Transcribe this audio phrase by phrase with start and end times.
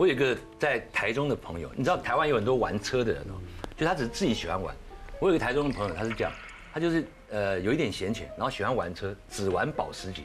[0.00, 3.36] 我有一个在台中的朋友，你知道台湾有很多玩车的人哦，
[3.76, 4.74] 就他只是自己喜欢玩。
[5.18, 6.32] 我有一个台中的朋友，他是这样，
[6.72, 10.22] 他就是呃有一点闲钱，然后喜欢玩车，只玩保时捷，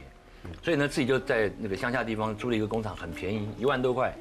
[0.64, 4.16] 所以呢自己就在那个乡下地方租了一个工厂，很便宜，一万多块，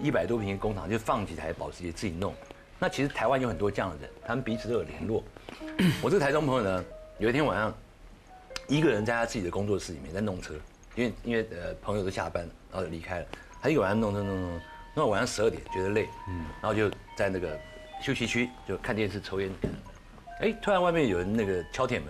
[0.00, 2.34] 一百多平的工厂就放几台保时捷自己弄。
[2.80, 5.22] 那其实台湾有很多这样的人，他们彼此都有联络。
[6.02, 6.84] 我这个台中朋友呢，
[7.20, 7.72] 有一天晚上，
[8.66, 10.54] 一个人在他自己的工作室里面在弄车，
[10.96, 13.26] 因为因为呃朋友都下班了，然后就离开了，
[13.62, 14.60] 他一个晚上弄弄弄弄，
[14.96, 17.60] 弄到晚上十二点觉得累，嗯，然后就在那个
[18.00, 19.50] 休息区就看电视抽烟，
[20.40, 22.08] 哎，突然外面有人那个敲铁门，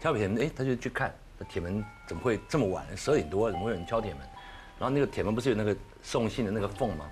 [0.00, 1.12] 敲铁门，哎，他就去看，
[1.48, 2.86] 铁门怎么会这么晚？
[2.96, 4.20] 十二点多怎么会有人敲铁门？
[4.78, 7.04] 然后那个铁门不是有那个送信的那个缝吗？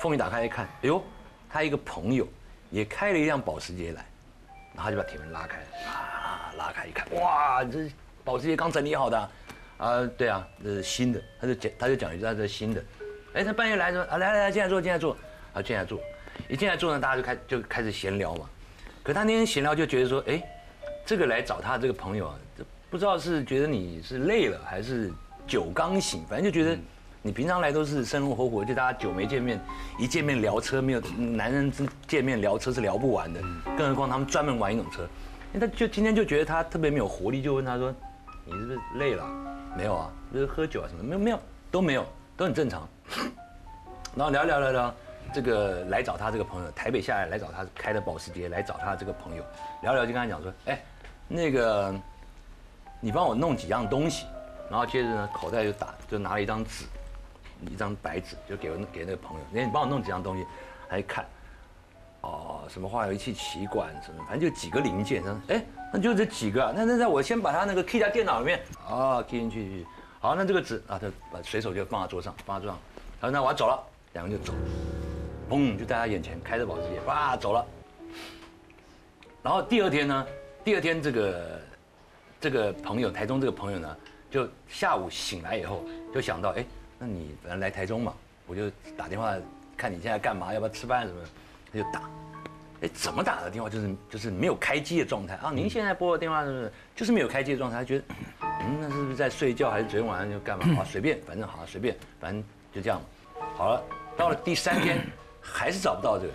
[0.00, 1.02] 缝一打开一看，哎呦！
[1.50, 2.26] 他一个朋友
[2.70, 4.04] 也开了一辆保时捷来，
[4.74, 7.88] 然后就把铁门拉开，啊，拉开一看，哇，这
[8.24, 9.30] 保时捷刚整理好的，
[9.78, 12.84] 啊，对啊，这是新的，他就讲他就讲一句，他是新的，
[13.34, 15.16] 哎，他半夜来说，啊，来来来，进来坐，进来坐，
[15.52, 16.00] 啊，进来坐，
[16.48, 18.48] 一进来坐呢，大家就开就开始闲聊嘛，
[19.02, 20.42] 可他那天闲聊就觉得说，哎，
[21.04, 22.38] 这个来找他这个朋友啊，
[22.88, 25.12] 不知道是觉得你是累了还是
[25.46, 26.78] 酒刚醒，反正就觉得。
[27.26, 29.58] 你平常来都是生龙活虎，就大家久没见面，
[29.98, 33.40] 一见面聊车，没有男人之见面聊车是聊不完的，
[33.78, 35.08] 更何况他们专门玩一种车，
[35.58, 37.90] 他就今天就觉得他特别没有活力，就问他说
[38.44, 39.26] ：“你是不是累了？
[39.74, 41.02] 没有啊，就是喝酒啊什么？
[41.02, 41.40] 没有没有
[41.70, 42.88] 都没有，都很正常。
[44.14, 44.94] ”然后聊聊聊聊，
[45.32, 49.44] 这个来找他这个朋友，台北下来来找他开的保时捷来找他这个朋友，
[49.82, 50.80] 聊聊就跟他讲说：“哎，
[51.28, 51.94] 那个
[53.00, 54.26] 你帮我弄几样东西。”
[54.70, 56.84] 然后接着呢，口袋就打就拿了一张纸。
[57.70, 60.44] 一张白纸就给给那个朋友，哎你帮我弄几样东西，
[60.86, 61.24] 他一看，
[62.20, 65.22] 哦，什么化油器、气管什么，反正就几个零件。
[65.22, 69.86] 他说，哎，那就这几个，那那那我先把它那个 key 在电脑里面，啊，key 进去，
[70.24, 72.80] 好，那这个纸啊，他把随手就放在桌上，放在桌上。
[73.20, 73.78] 他说，那我要走了，
[74.14, 74.54] 两个人就走，
[75.50, 77.66] 嘣，就在他眼前开着保时捷，哇，走了。
[79.42, 80.26] 然后第二天呢，
[80.64, 81.60] 第二天这个
[82.40, 83.96] 这个朋友，台中这个朋友呢，
[84.30, 85.84] 就下午醒来以后
[86.14, 86.64] 就想到，哎。
[86.98, 88.14] 那你本来来台中嘛，
[88.46, 89.34] 我就打电话
[89.76, 91.20] 看你现在干嘛，要不要吃饭什么？
[91.70, 92.00] 他就打，
[92.84, 93.70] 哎，怎么打的电话？
[93.70, 95.50] 就是就是没有开机的状态啊！
[95.50, 97.78] 您现在拨的电话是不是就是没有开机的状态？
[97.78, 98.04] 他觉得，
[98.42, 100.66] 嗯，那是不是在睡觉，还是昨天晚上就干嘛？
[100.82, 102.44] 啊，随便，反正好，随便，反正
[102.74, 103.00] 就这样。
[103.56, 103.82] 好了，
[104.18, 105.00] 到了第三天
[105.40, 106.32] 还是找不到这个，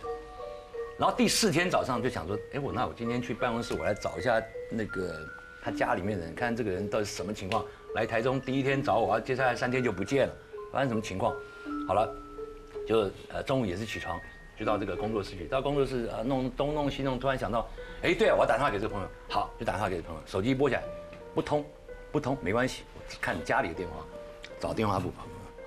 [0.97, 5.15] 然后第四天早上就想说，哎，我那我今天去办公室，我来找一下那个
[5.61, 7.63] 他家里面的人，看这个人到底是什么情况。
[7.93, 10.33] 来台中第一天找我，接下来三天就不见了。
[10.71, 11.35] 发生什么情况？
[11.87, 12.11] 好了，
[12.87, 14.19] 就呃中午也是起床，
[14.59, 15.45] 就到这个工作室去。
[15.45, 17.65] 到工作室啊弄东弄西弄，突然想到，
[18.01, 19.07] 哎对啊，我要打电话给这个朋友。
[19.29, 20.21] 好，就打电话给这个朋友。
[20.25, 20.83] 手机拨起来，
[21.33, 21.65] 不通，
[22.11, 24.05] 不通，没关系，我看家里的电话，
[24.59, 25.13] 找电话簿。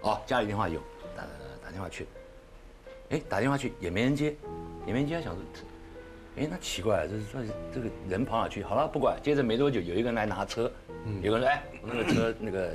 [0.02, 0.78] 哦，家里电话有，
[1.16, 1.24] 打
[1.64, 2.06] 打电话去。
[3.08, 4.36] 哎，打电话去也没人接，
[4.86, 5.22] 也没人接。
[5.22, 5.42] 想说，
[6.36, 8.62] 哎那奇怪，这是算是这个人跑哪去？
[8.62, 9.18] 好了，不管。
[9.22, 10.70] 接着没多久，有一个人来拿车，
[11.22, 12.74] 有个人说，哎，我那个车那个。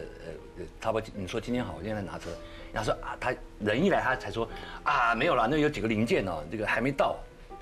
[0.80, 2.30] 他不，你说今天好，我现在拿车。
[2.74, 4.48] 然后说啊，他人一来，他才说
[4.84, 7.16] 啊，没有了，那有几个零件哦，这个还没到，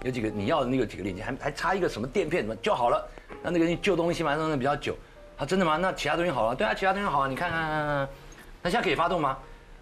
[0.03, 3.07] 有几个你要的那个几个零件，还还差一个什么垫片什么就好了。
[3.41, 4.95] 那那个旧东西嘛，弄的比较久。
[5.38, 5.78] 他真的吗？
[5.78, 6.55] 那其他东西好了？
[6.55, 8.09] 对啊，其他东西好啊，你看看看看。
[8.61, 9.38] 那现在可以发动吗？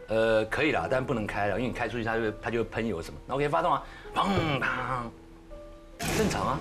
[0.08, 3.20] 呃，可以了，但不能开了，因为你开出去，它就它就喷油什么。
[3.26, 4.26] 那我可以发动啊，砰
[4.60, 6.60] 砰，正常啊，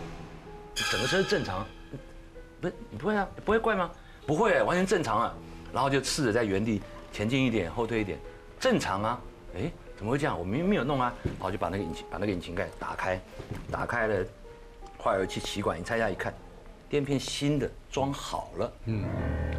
[0.74, 1.66] 整个车正常，
[2.60, 3.28] 不是你不会啊？
[3.44, 3.90] 不会怪吗？
[4.26, 5.34] 不会，完全正常啊。
[5.72, 8.18] 然后就试着在原地前进一点，后退一点，
[8.60, 9.20] 正常啊。
[9.56, 10.38] 哎，怎么会这样？
[10.38, 11.12] 我明明没有弄啊。
[11.24, 13.20] 然后就把那个引擎把那个引擎盖打开，
[13.70, 14.24] 打开了
[14.98, 16.32] 化油器气管，你拆下一看，
[16.88, 18.72] 垫片新的装好了。
[18.86, 19.04] 嗯，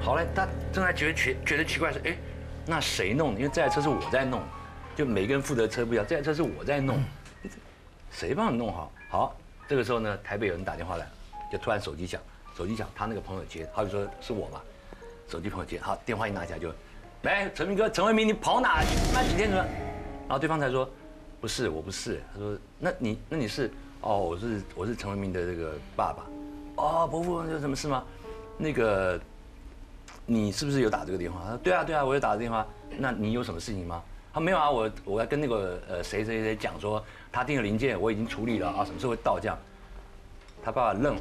[0.02, 0.28] 好嘞。
[0.36, 2.18] 他正在觉得觉觉得奇怪是，哎，
[2.66, 3.40] 那谁弄的？
[3.40, 4.42] 因为这台车是我在弄，
[4.96, 6.06] 就每个人负责车不一样。
[6.08, 7.04] 这台车是我在弄，
[8.12, 8.92] 谁帮你弄好？
[9.10, 9.36] 好，
[9.68, 11.08] 这个时候呢，台北有人打电话来，
[11.52, 12.20] 就突然手机响，
[12.58, 14.62] 手机响，他那个朋友接，好比说是我嘛。
[15.28, 16.72] 手机朋友接，好，电话一拿起来就，
[17.24, 18.84] 来，陈明哥，陈为民，你跑哪？
[19.14, 19.64] 那几天怎么？
[20.28, 20.90] 然后对方才说，
[21.42, 22.22] 不是，我不是。
[22.34, 23.72] 他说，那你，那你是？
[24.02, 26.26] 哦，我是，我是陈为民的这个爸爸。
[26.76, 28.04] 哦，伯父有什么事吗？
[28.58, 29.20] 那个，
[30.26, 31.42] 你是不是有打这个电话？
[31.44, 32.66] 他说，对啊，对啊，我有打个电话。
[32.98, 34.04] 那你有什么事情吗？
[34.34, 39.58] 他没有啊，我我要跟那个呃谁谁谁讲说，他订的零件我已经处理了啊，什么时候会到这样？
[40.64, 41.18] 他爸爸愣，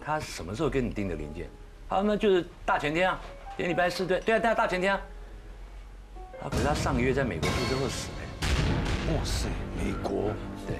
[0.00, 1.48] 他什么时候跟你订的零件？
[1.90, 3.18] 好，那就是大前天啊，
[3.56, 5.00] 今天礼拜四，对对啊，大大前天啊。
[6.40, 9.12] 啊，可是他上个月在美国出车祸死了。
[9.12, 10.30] 哇塞，美国，
[10.68, 10.76] 对，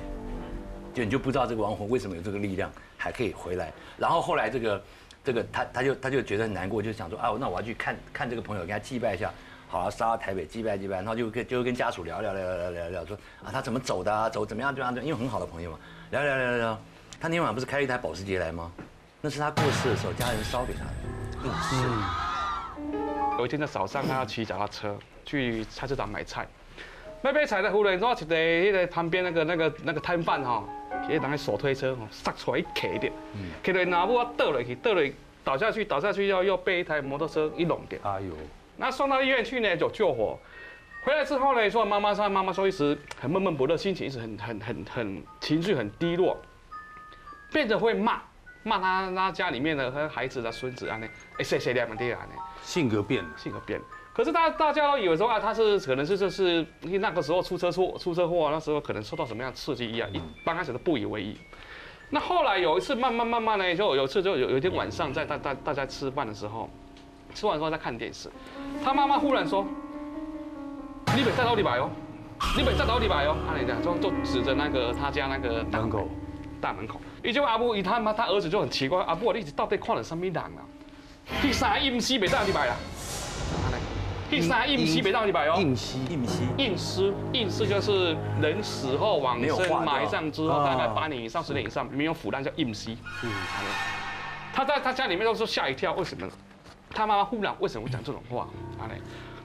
[0.95, 3.73] 就你就不知道这个亡魂为什么有这个力量还可以回来。
[3.99, 4.83] 然后后来这个，
[5.25, 9.33] 这个他他就他就觉得很难过，就想说啊，那我要去看看这个朋友，给他祭拜一下。
[9.67, 15.79] 好杀到台北祭拜祭拜，然后就跟就跟家属聊聊聊聊聊聊聊说啊他怎么走的啊，走怎么样怎么样，因为很好的朋友嘛，
[16.12, 16.81] 聊聊聊聊聊，
[17.21, 18.71] 他那天晚上不是开了一台保时捷来吗？
[19.20, 20.90] 那是他过世的时候家人烧给他的。
[21.44, 22.02] 嗯
[23.38, 24.94] 有一天的早上，他要骑脚踏车
[25.25, 26.46] 去菜市场买菜，
[27.22, 30.62] 买买菜的忽然说一个那个旁边那个那个那个摊贩哈，
[31.08, 33.11] 给人家手推车哈，杀出来一卡掉，
[33.62, 35.02] 卡到脑部要倒了去，倒了
[35.43, 37.99] 倒下去，倒下去要又被一台摩托车一拢掉。
[38.02, 38.34] 哎呦，
[38.76, 40.38] 那送到医院去呢，就救活。
[41.06, 46.37] 回来之后呢，说妈妈说妈妈说一直很闷闷不乐，心情一直很很很很情绪很低落，
[47.50, 48.20] 变得会骂
[48.62, 51.07] 骂他他家里面的和孩子的孙子啊那，
[51.39, 53.85] 哎谁谁两个爹啊呢，性格变了，性格变了。
[54.12, 61.39] 可是大大家都以为说啊，他是可能是就是因为那个时候出车错出车祸，那时候可能受到什么样的刺激一样，一刚开始都不以为意。
[62.11, 66.69] 那后来有一次慢慢慢慢呢，就有一次就有有一天晚上在大大大家吃饭的时候，
[67.35, 68.29] 吃完之后在看电视，
[68.85, 69.65] 他妈妈忽然说
[71.17, 71.89] ：“你别再到里来哦，
[72.57, 76.09] 你别再到里来哦。”他那讲就就指着那个他家那个大门口，
[76.61, 77.01] 大门口。
[77.22, 80.62] 伊就阿母，伊他妈他儿子就很奇怪，阿母你到底看了什么人啊？
[81.43, 82.75] 第三阴尸别到里来啦，
[84.28, 85.56] 第三阴尸别到里来哦。
[85.61, 92.96] 硬息硬息硬尸，硬尸就是人死后往生埋葬之后，大概八年以上、十年以上没有腐烂叫硬尸。
[94.52, 96.26] 他在他家里面都说吓一跳，为什么？
[96.93, 98.49] 他妈妈忽然为什么会讲这种话？
[98.81, 99.00] 啊嘞，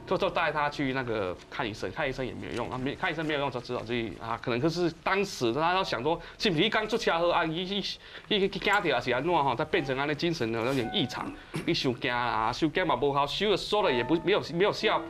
[0.08, 7.84] 就就带他去那个看医生，看医生也没有用啊，没看医生没有用，就知道自己啊，可能就是当时他要想说，是不是刚出车祸啊，伊伊
[8.28, 11.32] 伊去惊掉是安怎哈，他变成安尼精神有点异常，
[11.66, 15.02] 一受惊啊，受惊嘛不好，修了说了也不没有没有效。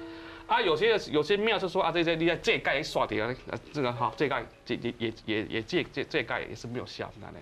[0.48, 3.36] 啊，有些有些庙就说啊，这些你在这盖刷掉，啊，
[3.74, 7.38] 这个哈，这盖也也也也也这这这盖也是没有效，那呢。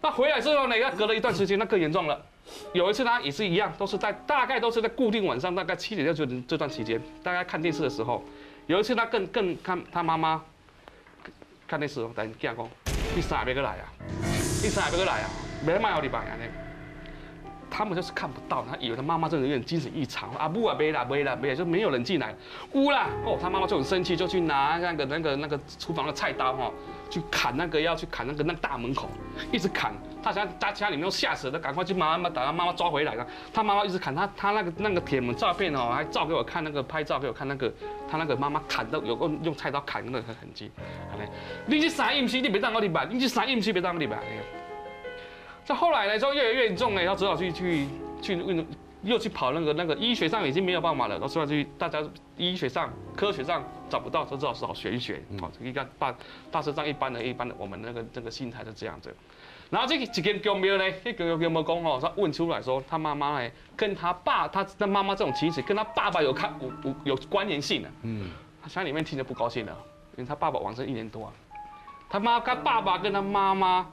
[0.00, 2.24] 那回来之后呢，要隔了一段时间，那更严重了。
[2.72, 8.22] 有一次他也是一样，都是在大概都是在固定晚上，大概七点到九点这段期间，大概看电视的时候，
[8.66, 10.42] 有一次他更更看他妈妈
[11.66, 12.68] 看电视，突然讲讲，
[13.14, 13.84] 第三别个来啊，
[14.62, 15.30] 第三别个来啊，
[15.66, 16.44] 没卖好礼拜啊呢。
[17.70, 22.34] 他们就是看不到，他以为他妈妈真的有点精神异常，啊不啊没啦没啦没啦，就没有人进来，
[22.72, 26.72] 呜啦哦，他妈妈就很生气，就去拿那个那个那个厨房的菜刀哈，
[27.10, 29.08] 去砍那个要去砍那个那大门口，
[29.50, 37.72] 一直砍，他家他家里面都吓死了，赶快去妈妈把他妈妈抓回来了，他妈妈一直砍他他那个那个铁门照片哦，还照给我看那个拍照给我看那个
[38.10, 40.70] 他那个妈妈砍的有个用菜刀砍的那个痕迹，
[41.10, 41.28] 好嘞，
[41.66, 44.18] 你去啥硬气你别当我礼拜，你去啥硬气别当我礼拜。
[45.64, 47.86] 这后来呢，就越来越严重呢，要只好去去
[48.22, 48.66] 去运动，
[49.02, 52.02] 又去跑那个那个医学上已经没有办法了，都是要去大家
[52.36, 55.22] 医学上科学上找不到，都只好是好玄学。
[55.40, 56.14] 好，一个大
[56.50, 59.14] 大致上一般的一般的我们那个这个心态是这样子。
[59.70, 67.90] 然后这个几间公庙呢，这个公庙公哦，他问出来说他妈妈呢跟他爸他的妈妈这种情史跟他爸爸有看有有有关联性的。
[68.02, 68.30] 嗯，
[68.62, 69.76] 他家里面听着不高兴了，
[70.16, 71.32] 因为他爸爸往生一年多啊，
[72.08, 73.86] 他妈他爸爸跟他妈妈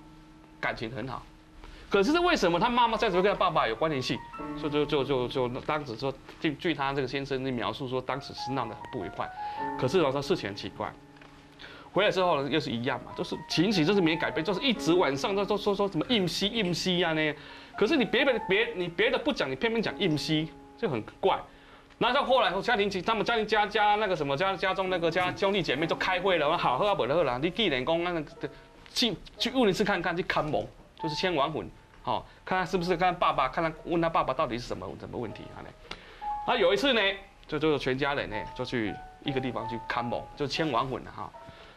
[0.60, 1.22] 感情很好。
[1.90, 4.20] 可是为什么他妈妈这样子会跟他爸爸有关联性？
[4.58, 9.30] 所以就就就就当时说，据据他这个先生的描述说，当时是闹得很不愉快。
[9.80, 10.92] 可是说事情很奇怪，
[11.94, 17.34] 回来之后呢又是一样嘛，就是情形就是没改变，就是一直晚上都都说说什么硬吸硬吸呀呢。
[17.78, 21.40] 可是你别别别你别的不讲，你偏偏讲硬吸，就很怪。
[21.98, 28.24] 然后到后来家庭他们家庭家家那个什么家家中那个家兄弟姐妹都开会了，好喝啊不喝了，你既然讲那个
[28.94, 30.66] 去去问一次看看去看蒙。
[31.06, 31.70] 就是先亡魂，
[32.02, 35.62] 好，看看是不是看爸爸，看他问他爸爸到底是什么什么问题啊？
[35.62, 35.70] 呢，
[36.48, 37.02] 啊有一次呢，
[37.48, 38.92] 就就全家人呢就去
[39.24, 41.32] 一个地方去看梦，就签亡魂了哈。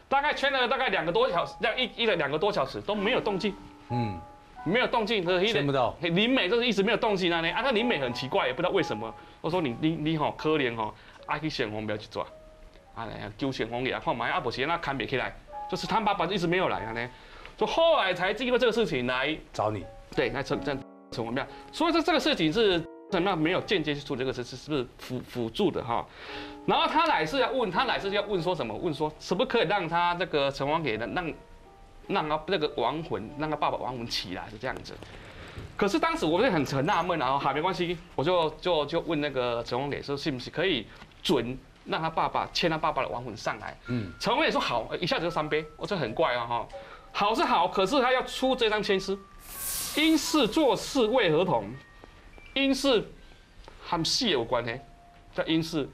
[0.08, 3.54] 大概签了大概两个多小时，要一一个两个多小时都没有动静，
[3.90, 4.18] 嗯，
[4.64, 5.94] 没有动静，签不到。
[6.00, 9.14] 林美就是一直没有动静啊呢，啊那林美很奇怪，也不知道为什么。
[9.42, 10.94] 我说你你你好可怜哦，
[11.26, 12.24] 爱去显红不要去抓，
[12.94, 15.36] 啊来救显红也看嘛，啊不行那看不起来，
[15.70, 17.10] 就是他爸爸一直没有来啊呢。
[17.58, 19.84] 就后来才因为这个事情来找你，
[20.14, 21.46] 对，来成成成王庙。
[21.72, 23.34] 所以说这个事情是什么？
[23.34, 26.06] 没有间接去处理这个事，是是不是辅辅助的哈？
[26.66, 28.72] 然后他乃是要问他乃是要问说什么？
[28.74, 31.34] 问说什么可以让他这个成王给的让
[32.06, 34.94] 让他那个亡魂让他爸爸亡魂起来是这样子。
[35.76, 40.86] 可是当时我就很很纳闷，然后好没关系，我就就就问那个陈王给说是不是可以
[41.22, 43.76] 准让他爸爸牵他爸爸的亡魂上来？
[43.88, 46.68] 嗯，陈王也说好，一下子就三杯，我这很怪啊哈。
[47.18, 49.18] 好是好，可是他要出这张签诗，
[49.96, 51.68] 因事做事为何同？
[52.54, 53.10] 因事
[53.82, 54.78] 和事有关系，
[55.34, 55.90] 叫因事。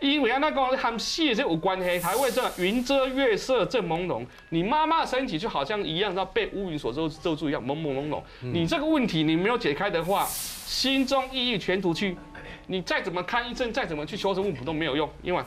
[0.00, 4.26] 因为啊，那个和事就有关系，才会这样云遮月色正朦胧。
[4.50, 8.20] 你妈妈的身体就好像一样，要被乌云所遮遮住一样，朦朦胧胧。
[8.42, 12.18] 你这个问题你没有解开的话，心中抑郁全图去，
[12.66, 15.42] 你再怎么看医生，再怎么去求神问卜都没有用，因为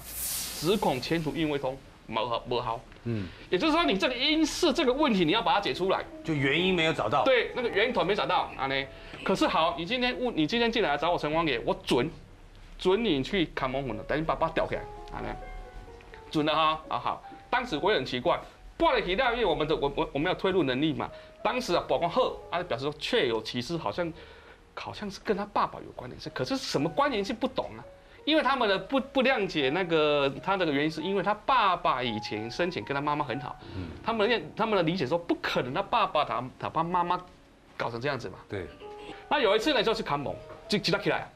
[0.60, 1.78] 只恐前途运未通，
[2.10, 2.80] 没好没好。
[3.06, 7.24] 嗯，也就是说你这个因式这个问题你要把它解出来，就原因没有找到。
[7.24, 8.76] 对，那个源头没找到啊呢。
[9.24, 12.10] 可是好，你今天问，你今天进来找我陈光野，我准
[12.78, 14.82] 准你去看蒙魂了，等你把把吊起来
[15.14, 15.36] 啊呢，
[16.30, 17.24] 准了哈啊好。
[17.50, 18.40] 当时我也很奇怪，
[18.78, 21.10] 挂了提到，因为我们的我我我们有推入能力嘛。
[21.42, 24.12] 当时啊，宝光鹤啊表示说确有其事，好像
[24.76, 27.80] 好像是跟他爸爸有关联，是可是什么关联性不懂啊？
[28.26, 37.20] 因为他们的不不谅解那个他的原因，是因为他爸爸以前生前跟他妈妈很好，嗯他们的他们的理解说不可能他爸爸他他把妈妈
[37.76, 38.38] 搞成这样子嘛。
[38.48, 38.68] 对。
[39.30, 40.36] 那有一次呢，就是看蒙
[40.68, 41.28] 就记得起来，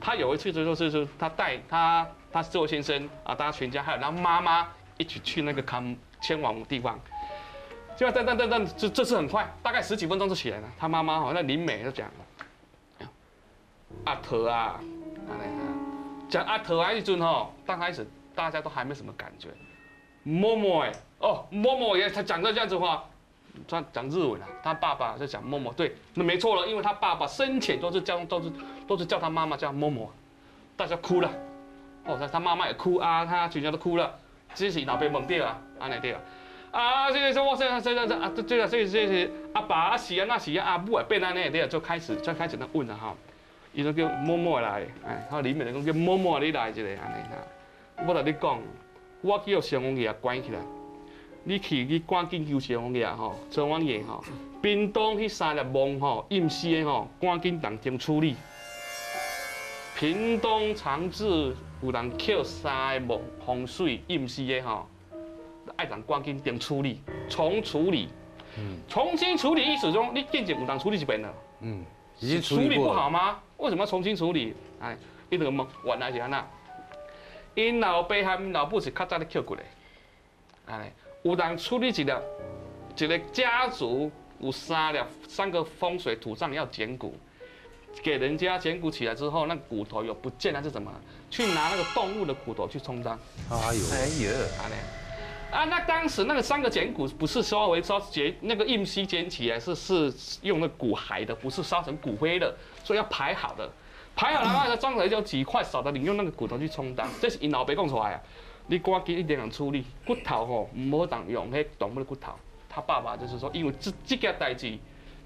[0.00, 6.98] 他有一次就说是说他带他他这位先生啊，大家全家还有他妈妈一起去那个看前往地方。
[7.96, 10.68] 就但但但但，这这次很快，大概十几分钟就起来了。
[10.76, 12.10] 他妈妈好像林美就讲，
[14.04, 14.80] 阿特啊，
[16.28, 19.48] 讲阿特啊一尊吼，刚开始大家都还没什么感觉。
[20.22, 23.04] 默默哎，哦，默默也他讲的这样子话，
[23.68, 28.50] 他讲日文啊，他爸爸在讲默默，对，那没错了，因为他爸爸生前都是叫都是
[28.86, 30.10] 都是叫他妈妈叫默默，
[30.76, 31.30] 大家哭了，
[32.04, 34.18] 哦，他他妈妈也哭啊，他全家都哭了，
[34.54, 36.20] 这是老被蒙掉啊，安尼对啊。
[36.72, 43.14] 啊，这个说我这这这这啊，对了，这这是阿爸阿是啊，那是啊，阿母也变安尼，对啊，就开始就开始在问了哈，
[43.74, 48.60] 伊就叫默默来，哎，他里面就讲叫默默你来一个安尼哈，我同你讲，
[49.20, 50.60] 我叫上王爷关起来，
[51.42, 54.22] 你去你赶紧救上王爷吼，上王爷吼，
[54.62, 58.36] 冰冻迄三粒梦吼，淹死的吼，赶紧当庭处理。
[59.98, 64.86] 屏东长治有人捡三个梦风水淹死的吼。
[65.76, 68.08] 爱人赶紧点处理，重处理，
[68.58, 71.84] 嗯，重新处理意思中，你电检五档处理一遍了，嗯，
[72.20, 73.38] 已经处理不好吗？
[73.56, 74.54] 为什么要重新处理？
[74.80, 74.96] 哎，
[75.30, 76.46] 一个梦，原来是安那，
[77.54, 79.62] 因老爸和老母是较早咧捡过来，
[80.66, 80.92] 哎，
[81.22, 82.22] 有人处理一个，
[82.96, 87.14] 一个家族有三粒三个风水土葬要捡骨，
[88.02, 90.92] 给人家捡骨起来之后，那骨头有不见还是怎么？
[91.30, 93.18] 去拿那个动物的骨头去充当，
[93.50, 94.30] 哎呦，哎呦，
[94.62, 94.74] 安尼。
[95.54, 103.70] 啊，那当时那个三个捡骨不是稍微烧捡那个硬吸捡起来，是是用那骨骸的，不是烧成骨灰的，所以要排好的，
[104.16, 108.20] 排好了话，装起来就几块少的，你用那个骨头去充当，这是因老爸讲出来啊。
[108.66, 112.32] 你赶紧一点点处理骨头吼，唔好当用迄动物的骨头。
[112.68, 114.76] 他爸爸就是说，因为这这个代志，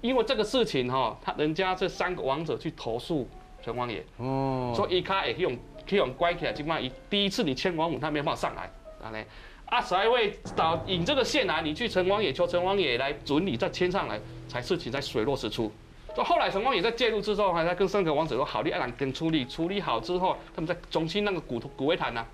[0.01, 3.27] 因为这个事情哈，他人家这三个王者去投诉
[3.63, 5.57] 陈王爷，哦，所以一开始用
[5.87, 8.69] 去用关起来，起码一第一次你牵王母，他没有办法上来，
[9.01, 9.25] 啊嘞。
[9.69, 15.71] 啊，才会导引这个线来，你去陈王爷求陈王爷来准你，再牵上来，才事情才水落石出。
[16.15, 22.25] 就后来陈王爷在介入之后，还在跟三个王子说好，你按等处理，处理好之后，他们再重新那个骨头骨灰坛呐，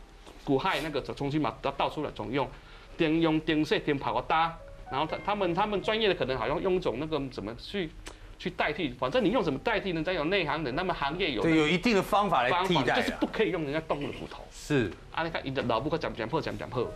[0.46, 2.50] 骨骸那个重新把它倒出来，重用
[2.98, 4.58] 钉用钉色钉跑个搭，
[4.90, 7.92] 然后他他们他们专业的可能好像用一种那个怎么去
[8.40, 10.02] 去代替，反正你用什么代替呢？
[10.02, 14.42] 再有内行人，那么行业有对有一定的方法来替代，就是不可以用人家动物的骨头。
[14.52, 16.90] 是啊，你看你的老不可讲讲破讲讲破。